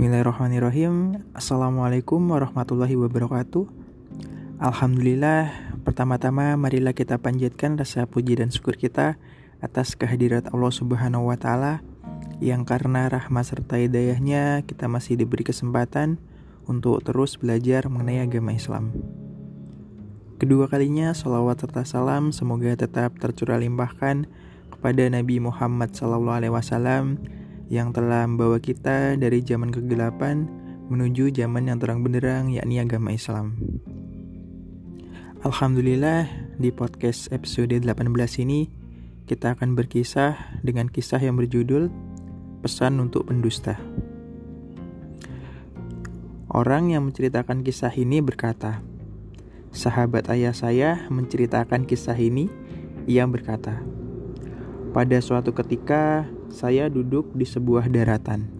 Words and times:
Bismillahirrahmanirrahim. 0.00 1.28
Assalamualaikum 1.36 2.24
warahmatullahi 2.32 2.96
wabarakatuh. 2.96 3.68
Alhamdulillah 4.56 5.52
Pertama-tama 5.84 6.56
marilah 6.56 6.96
kita 6.96 7.20
panjatkan 7.20 7.76
rasa 7.76 8.08
puji 8.08 8.40
dan 8.40 8.48
syukur 8.48 8.80
kita 8.80 9.20
Atas 9.60 10.00
kehadirat 10.00 10.48
Allah 10.56 10.72
subhanahu 10.72 11.28
wa 11.28 11.36
ta'ala 11.36 11.84
Yang 12.40 12.64
karena 12.64 13.12
rahmat 13.12 13.44
serta 13.44 13.76
hidayahnya 13.76 14.64
Kita 14.64 14.88
masih 14.88 15.20
diberi 15.20 15.44
kesempatan 15.44 16.16
Untuk 16.64 17.04
terus 17.04 17.36
belajar 17.36 17.84
mengenai 17.92 18.24
agama 18.24 18.56
Islam. 18.56 18.96
Kedua 20.40 20.64
kalinya 20.72 21.12
salawat 21.12 21.60
serta 21.60 21.84
salam 21.84 22.32
Semoga 22.32 22.72
tetap 22.72 23.20
tercurah 23.20 23.60
limpahkan 23.60 24.24
Kepada 24.72 25.12
Nabi 25.12 25.44
Muhammad 25.44 25.92
SAW 25.92 26.40
yang 27.70 27.94
telah 27.94 28.26
membawa 28.26 28.58
kita 28.58 29.14
dari 29.14 29.46
zaman 29.46 29.70
kegelapan 29.70 30.50
menuju 30.90 31.30
zaman 31.30 31.70
yang 31.70 31.78
terang 31.78 32.02
benderang 32.02 32.50
yakni 32.50 32.82
agama 32.82 33.14
Islam. 33.14 33.54
Alhamdulillah 35.46 36.26
di 36.58 36.74
podcast 36.74 37.30
episode 37.30 37.72
18 37.72 38.10
ini 38.42 38.66
kita 39.24 39.54
akan 39.54 39.78
berkisah 39.78 40.58
dengan 40.66 40.90
kisah 40.90 41.22
yang 41.22 41.38
berjudul 41.38 41.88
Pesan 42.60 42.98
untuk 42.98 43.30
Pendusta. 43.30 43.78
Orang 46.50 46.90
yang 46.90 47.06
menceritakan 47.06 47.62
kisah 47.62 47.94
ini 47.94 48.18
berkata, 48.18 48.82
Sahabat 49.70 50.26
ayah 50.34 50.50
saya 50.50 51.06
menceritakan 51.06 51.86
kisah 51.86 52.18
ini, 52.18 52.50
ia 53.06 53.22
berkata, 53.30 53.78
Pada 54.90 55.22
suatu 55.22 55.54
ketika 55.54 56.26
saya 56.50 56.90
duduk 56.90 57.30
di 57.38 57.46
sebuah 57.46 57.86
daratan. 57.86 58.50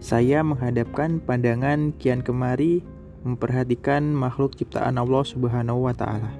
Saya 0.00 0.40
menghadapkan 0.40 1.20
pandangan 1.20 1.92
kian 2.00 2.24
kemari 2.24 2.80
memperhatikan 3.20 4.16
makhluk 4.16 4.56
ciptaan 4.56 4.96
Allah 4.96 5.24
Subhanahu 5.28 5.84
wa 5.84 5.92
taala. 5.92 6.32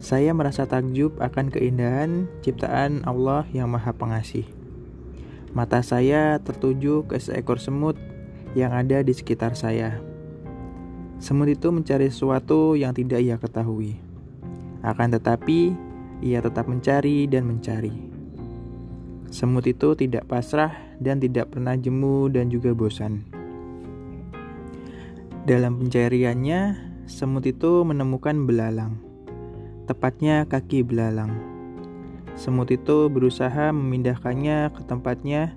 Saya 0.00 0.32
merasa 0.32 0.64
takjub 0.64 1.20
akan 1.20 1.52
keindahan 1.52 2.24
ciptaan 2.40 3.04
Allah 3.04 3.44
yang 3.52 3.68
Maha 3.68 3.92
Pengasih. 3.92 4.48
Mata 5.52 5.84
saya 5.84 6.40
tertuju 6.40 7.04
ke 7.04 7.20
seekor 7.20 7.60
semut 7.60 8.00
yang 8.56 8.72
ada 8.72 9.04
di 9.04 9.12
sekitar 9.12 9.60
saya. 9.60 10.00
Semut 11.20 11.52
itu 11.52 11.68
mencari 11.68 12.08
sesuatu 12.08 12.80
yang 12.80 12.96
tidak 12.96 13.20
ia 13.20 13.36
ketahui. 13.36 14.00
Akan 14.80 15.12
tetapi, 15.12 15.72
ia 16.24 16.40
tetap 16.40 16.64
mencari 16.64 17.28
dan 17.28 17.44
mencari. 17.44 17.92
Semut 19.28 19.68
itu 19.68 19.92
tidak 19.92 20.24
pasrah 20.24 20.72
dan 20.96 21.20
tidak 21.20 21.52
pernah 21.52 21.76
jemu 21.76 22.32
dan 22.32 22.48
juga 22.48 22.72
bosan. 22.72 23.28
Dalam 25.44 25.76
pencariannya, 25.76 26.80
semut 27.04 27.44
itu 27.44 27.84
menemukan 27.84 28.48
belalang, 28.48 28.96
tepatnya 29.84 30.48
kaki 30.48 30.80
belalang. 30.80 31.36
Semut 32.32 32.72
itu 32.72 33.12
berusaha 33.12 33.68
memindahkannya 33.76 34.72
ke 34.72 34.80
tempatnya 34.88 35.52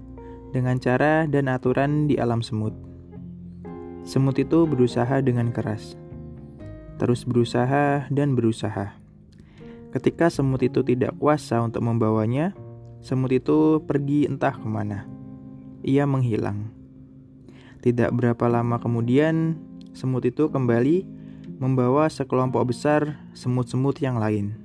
dengan 0.51 0.75
cara 0.83 1.23
dan 1.23 1.47
aturan 1.47 2.11
di 2.11 2.19
alam 2.19 2.43
semut. 2.43 2.75
Semut 4.03 4.35
itu 4.35 4.67
berusaha 4.67 5.23
dengan 5.23 5.53
keras, 5.55 5.95
terus 6.99 7.23
berusaha 7.23 8.11
dan 8.11 8.35
berusaha. 8.35 8.96
Ketika 9.91 10.27
semut 10.27 10.61
itu 10.61 10.83
tidak 10.83 11.15
kuasa 11.17 11.63
untuk 11.63 11.81
membawanya, 11.81 12.53
Semut 12.97 13.29
itu 13.29 13.79
pergi 13.85 14.25
entah 14.25 14.51
ke 14.51 14.67
mana. 14.67 15.05
Ia 15.85 16.09
menghilang. 16.09 16.73
Tidak 17.79 18.09
berapa 18.11 18.49
lama 18.49 18.81
kemudian, 18.81 19.55
semut 19.93 20.25
itu 20.25 20.49
kembali 20.49 21.05
membawa 21.61 22.09
sekelompok 22.09 22.73
besar 22.73 23.15
semut-semut 23.37 24.01
yang 24.01 24.17
lain. 24.17 24.57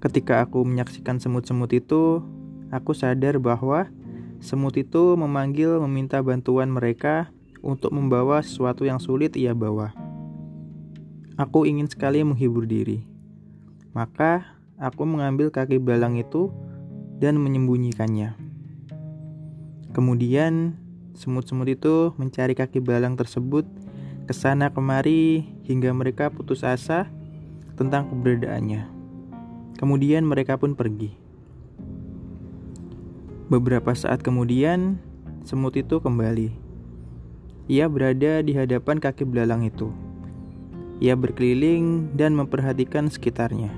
Ketika 0.00 0.42
aku 0.42 0.64
menyaksikan 0.64 1.20
semut-semut 1.20 1.70
itu, 1.74 2.22
aku 2.72 2.94
sadar 2.94 3.36
bahwa 3.36 3.90
semut 4.40 4.78
itu 4.78 5.18
memanggil 5.18 5.76
meminta 5.84 6.22
bantuan 6.22 6.70
mereka 6.70 7.28
untuk 7.60 7.92
membawa 7.92 8.40
sesuatu 8.40 8.86
yang 8.86 8.96
sulit 8.96 9.36
ia 9.36 9.52
bawa. 9.52 9.92
Aku 11.36 11.66
ingin 11.66 11.90
sekali 11.90 12.22
menghibur 12.22 12.64
diri. 12.64 13.11
Maka 13.92 14.44
aku 14.80 15.04
mengambil 15.04 15.52
kaki 15.52 15.76
belang 15.76 16.16
itu 16.16 16.48
dan 17.20 17.36
menyembunyikannya. 17.36 18.34
Kemudian, 19.92 20.80
semut-semut 21.12 21.68
itu 21.68 22.16
mencari 22.16 22.56
kaki 22.56 22.80
belang 22.80 23.14
tersebut 23.20 23.68
ke 24.24 24.32
sana 24.32 24.72
kemari 24.72 25.44
hingga 25.68 25.92
mereka 25.92 26.32
putus 26.32 26.64
asa 26.64 27.04
tentang 27.76 28.08
keberadaannya. 28.08 28.88
Kemudian 29.76 30.24
mereka 30.24 30.56
pun 30.56 30.72
pergi. 30.72 31.12
Beberapa 33.52 33.92
saat 33.92 34.24
kemudian, 34.24 34.96
semut 35.44 35.76
itu 35.76 36.00
kembali. 36.00 36.48
Ia 37.68 37.86
berada 37.92 38.40
di 38.40 38.56
hadapan 38.56 38.96
kaki 38.96 39.28
belalang 39.28 39.68
itu. 39.68 39.92
Ia 40.98 41.14
berkeliling 41.14 42.12
dan 42.18 42.34
memperhatikan 42.36 43.08
sekitarnya. 43.08 43.72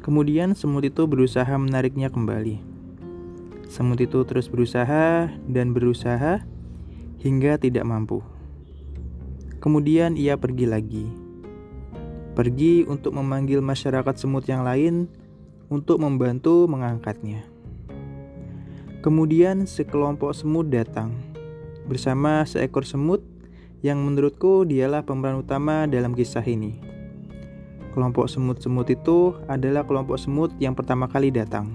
Kemudian 0.00 0.56
semut 0.56 0.88
itu 0.88 1.04
berusaha 1.04 1.52
menariknya 1.58 2.08
kembali. 2.08 2.64
Semut 3.68 4.00
itu 4.00 4.24
terus 4.24 4.48
berusaha 4.48 5.28
dan 5.44 5.76
berusaha 5.76 6.40
hingga 7.20 7.60
tidak 7.60 7.84
mampu. 7.84 8.24
Kemudian 9.60 10.16
ia 10.16 10.40
pergi 10.40 10.64
lagi. 10.64 11.04
Pergi 12.32 12.88
untuk 12.88 13.18
memanggil 13.18 13.60
masyarakat 13.60 14.14
semut 14.16 14.48
yang 14.48 14.64
lain 14.64 15.10
untuk 15.68 16.00
membantu 16.00 16.64
mengangkatnya. 16.64 17.44
Kemudian 19.04 19.68
sekelompok 19.68 20.32
semut 20.32 20.72
datang 20.72 21.12
bersama 21.84 22.42
seekor 22.48 22.88
semut 22.88 23.20
yang 23.80 24.02
menurutku 24.02 24.66
dialah 24.66 25.06
pemeran 25.06 25.42
utama 25.46 25.86
dalam 25.86 26.14
kisah 26.14 26.42
ini. 26.42 26.78
Kelompok 27.94 28.26
semut-semut 28.26 28.90
itu 28.90 29.38
adalah 29.46 29.86
kelompok 29.86 30.18
semut 30.18 30.50
yang 30.58 30.74
pertama 30.74 31.06
kali 31.06 31.30
datang. 31.30 31.70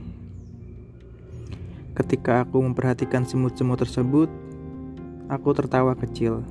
Ketika 1.96 2.44
aku 2.44 2.60
memperhatikan 2.60 3.24
semut-semut 3.24 3.80
tersebut, 3.80 4.28
aku 5.32 5.50
tertawa 5.56 5.96
kecil. 5.96 6.44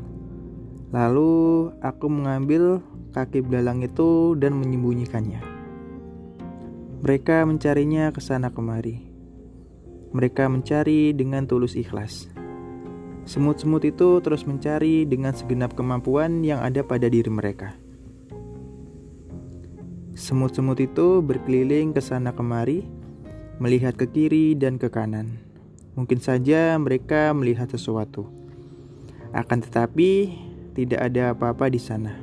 Lalu 0.92 1.72
aku 1.84 2.06
mengambil 2.08 2.80
kaki 3.12 3.44
belalang 3.44 3.84
itu 3.84 4.36
dan 4.40 4.56
menyembunyikannya. 4.56 5.40
Mereka 7.02 7.44
mencarinya 7.44 8.08
ke 8.14 8.22
sana 8.22 8.54
kemari. 8.54 9.02
Mereka 10.12 10.48
mencari 10.48 11.10
dengan 11.16 11.48
tulus 11.48 11.74
ikhlas. 11.76 12.31
Semut-semut 13.22 13.86
itu 13.86 14.18
terus 14.18 14.42
mencari 14.42 15.06
dengan 15.06 15.30
segenap 15.30 15.78
kemampuan 15.78 16.42
yang 16.42 16.58
ada 16.58 16.82
pada 16.82 17.06
diri 17.06 17.30
mereka. 17.30 17.78
Semut-semut 20.18 20.76
itu 20.82 21.22
berkeliling 21.22 21.94
ke 21.94 22.02
sana 22.02 22.34
kemari, 22.34 22.82
melihat 23.62 23.94
ke 23.94 24.10
kiri 24.10 24.58
dan 24.58 24.76
ke 24.76 24.90
kanan. 24.90 25.38
Mungkin 25.94 26.18
saja 26.18 26.74
mereka 26.82 27.30
melihat 27.30 27.70
sesuatu. 27.70 28.26
Akan 29.32 29.64
tetapi, 29.64 30.34
tidak 30.76 31.00
ada 31.00 31.32
apa-apa 31.32 31.68
di 31.72 31.80
sana. 31.80 32.16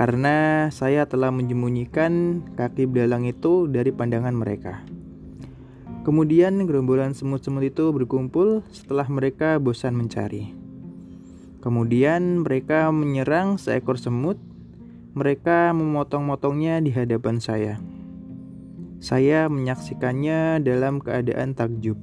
Karena 0.00 0.66
saya 0.72 1.04
telah 1.04 1.28
menyembunyikan 1.28 2.40
kaki 2.56 2.88
belalang 2.88 3.28
itu 3.28 3.68
dari 3.68 3.92
pandangan 3.92 4.32
mereka. 4.32 4.80
Kemudian 6.10 6.66
gerombolan 6.66 7.14
semut-semut 7.14 7.70
itu 7.70 7.94
berkumpul 7.94 8.66
setelah 8.74 9.06
mereka 9.06 9.62
bosan 9.62 9.94
mencari. 9.94 10.50
Kemudian 11.62 12.42
mereka 12.42 12.90
menyerang 12.90 13.62
seekor 13.62 13.94
semut 13.94 14.34
mereka 15.14 15.70
memotong-motongnya 15.70 16.82
di 16.82 16.90
hadapan 16.90 17.38
saya. 17.38 17.78
Saya 18.98 19.46
menyaksikannya 19.46 20.58
dalam 20.66 20.98
keadaan 20.98 21.54
takjub. 21.54 21.94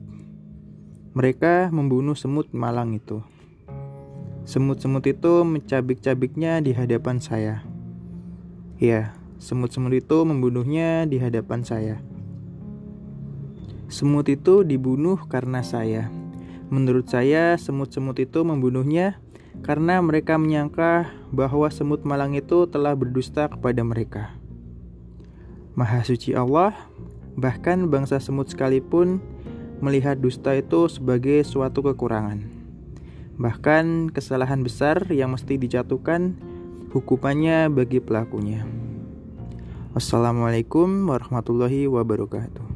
Mereka 1.12 1.76
membunuh 1.76 2.16
semut 2.16 2.48
malang 2.56 2.96
itu. 2.96 3.20
Semut-semut 4.48 5.04
itu 5.04 5.44
mencabik-cabiknya 5.44 6.64
di 6.64 6.72
hadapan 6.72 7.20
saya. 7.20 7.60
Ya, 8.80 9.20
semut-semut 9.36 10.00
itu 10.00 10.24
membunuhnya 10.24 11.04
di 11.04 11.20
hadapan 11.20 11.68
saya. 11.68 12.00
Semut 13.88 14.28
itu 14.28 14.68
dibunuh 14.68 15.16
karena 15.32 15.64
saya. 15.64 16.12
Menurut 16.68 17.08
saya, 17.08 17.56
semut-semut 17.56 18.20
itu 18.20 18.44
membunuhnya 18.44 19.16
karena 19.64 20.04
mereka 20.04 20.36
menyangka 20.36 21.08
bahwa 21.32 21.72
semut 21.72 22.04
malang 22.04 22.36
itu 22.36 22.68
telah 22.68 22.94
berdusta 22.94 23.48
kepada 23.48 23.82
mereka. 23.88 24.36
Maha 25.80 26.04
suci 26.04 26.36
Allah, 26.36 26.76
bahkan 27.40 27.88
bangsa 27.88 28.20
semut 28.20 28.52
sekalipun 28.52 29.24
melihat 29.80 30.20
dusta 30.20 30.58
itu 30.58 30.92
sebagai 30.92 31.46
suatu 31.48 31.86
kekurangan. 31.86 32.44
Bahkan 33.38 34.10
kesalahan 34.12 34.66
besar 34.66 35.06
yang 35.14 35.38
mesti 35.38 35.56
dijatuhkan 35.56 36.34
hukumannya 36.92 37.70
bagi 37.70 38.02
pelakunya. 38.02 38.66
Wassalamualaikum 39.94 41.06
warahmatullahi 41.06 41.86
wabarakatuh. 41.86 42.67